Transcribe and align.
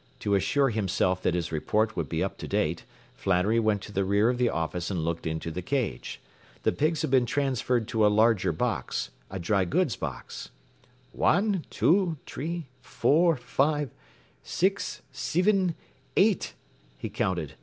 ”To 0.20 0.34
assure 0.34 0.70
himself 0.70 1.20
that 1.20 1.34
his 1.34 1.52
report 1.52 1.96
would 1.96 2.08
be 2.08 2.24
up 2.24 2.38
to 2.38 2.48
date, 2.48 2.86
Flannery 3.12 3.60
went 3.60 3.82
to 3.82 3.92
the 3.92 4.06
rear 4.06 4.30
of 4.30 4.38
the 4.38 4.48
office 4.48 4.90
and 4.90 5.04
looked 5.04 5.26
into 5.26 5.50
the 5.50 5.60
cage. 5.60 6.18
The 6.62 6.72
pigs 6.72 7.02
had 7.02 7.10
been 7.10 7.26
transferred 7.26 7.86
to 7.88 8.06
a 8.06 8.08
larger 8.08 8.52
box 8.52 9.10
a 9.30 9.38
dry 9.38 9.66
goods 9.66 9.94
box. 9.94 10.48
“Wan, 11.12 11.66
two, 11.68 12.16
t'ree, 12.24 12.68
four, 12.80 13.36
five, 13.36 13.90
six, 14.42 15.02
sivin, 15.12 15.74
eight!” 16.16 16.54
he 16.96 17.10
counted. 17.10 17.56